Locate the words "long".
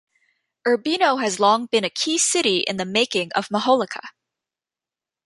1.39-1.67